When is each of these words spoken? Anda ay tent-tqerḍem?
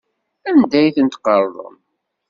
Anda 0.49 0.75
ay 0.79 0.91
tent-tqerḍem? 0.95 1.75